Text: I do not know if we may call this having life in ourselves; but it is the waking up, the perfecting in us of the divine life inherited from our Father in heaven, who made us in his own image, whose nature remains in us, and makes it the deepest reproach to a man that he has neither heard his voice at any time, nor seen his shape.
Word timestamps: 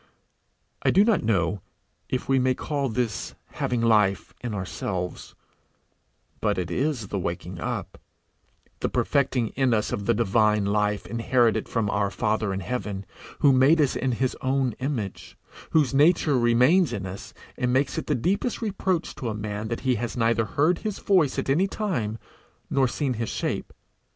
I 0.81 0.89
do 0.89 1.03
not 1.05 1.21
know 1.23 1.61
if 2.09 2.27
we 2.27 2.39
may 2.39 2.55
call 2.55 2.89
this 2.89 3.35
having 3.51 3.81
life 3.81 4.33
in 4.43 4.55
ourselves; 4.55 5.35
but 6.39 6.57
it 6.57 6.71
is 6.71 7.09
the 7.09 7.19
waking 7.19 7.59
up, 7.59 8.01
the 8.79 8.89
perfecting 8.89 9.49
in 9.49 9.75
us 9.75 9.91
of 9.91 10.07
the 10.07 10.15
divine 10.15 10.65
life 10.65 11.05
inherited 11.05 11.69
from 11.69 11.87
our 11.91 12.09
Father 12.09 12.51
in 12.51 12.61
heaven, 12.61 13.05
who 13.41 13.53
made 13.53 13.79
us 13.79 13.95
in 13.95 14.13
his 14.13 14.35
own 14.41 14.71
image, 14.79 15.37
whose 15.69 15.93
nature 15.93 16.35
remains 16.35 16.93
in 16.93 17.05
us, 17.05 17.31
and 17.55 17.71
makes 17.71 17.99
it 17.99 18.07
the 18.07 18.15
deepest 18.15 18.59
reproach 18.59 19.13
to 19.13 19.29
a 19.29 19.35
man 19.35 19.67
that 19.67 19.81
he 19.81 19.93
has 20.01 20.17
neither 20.17 20.45
heard 20.45 20.79
his 20.79 20.97
voice 20.97 21.37
at 21.37 21.47
any 21.47 21.67
time, 21.67 22.17
nor 22.71 22.87
seen 22.87 23.13
his 23.21 23.29
shape. 23.29 23.71